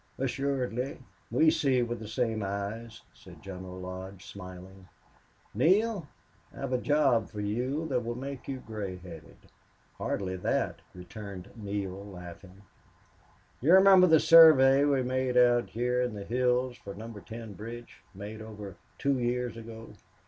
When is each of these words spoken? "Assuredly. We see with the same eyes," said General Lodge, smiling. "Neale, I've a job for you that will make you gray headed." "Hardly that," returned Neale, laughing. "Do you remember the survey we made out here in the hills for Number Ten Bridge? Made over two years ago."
"Assuredly. 0.17 0.97
We 1.29 1.51
see 1.51 1.83
with 1.83 1.99
the 1.99 2.07
same 2.07 2.41
eyes," 2.41 3.03
said 3.13 3.43
General 3.43 3.77
Lodge, 3.79 4.25
smiling. 4.25 4.87
"Neale, 5.53 6.07
I've 6.51 6.73
a 6.73 6.79
job 6.79 7.29
for 7.29 7.39
you 7.39 7.87
that 7.89 8.03
will 8.03 8.15
make 8.17 8.47
you 8.47 8.61
gray 8.65 8.95
headed." 8.97 9.37
"Hardly 9.99 10.37
that," 10.37 10.77
returned 10.95 11.51
Neale, 11.55 12.03
laughing. 12.03 12.63
"Do 13.61 13.67
you 13.67 13.73
remember 13.73 14.07
the 14.07 14.19
survey 14.19 14.85
we 14.85 15.03
made 15.03 15.37
out 15.37 15.69
here 15.69 16.01
in 16.01 16.15
the 16.15 16.25
hills 16.25 16.77
for 16.77 16.95
Number 16.95 17.21
Ten 17.21 17.53
Bridge? 17.53 18.01
Made 18.15 18.41
over 18.41 18.77
two 18.97 19.19
years 19.19 19.55
ago." 19.55 19.93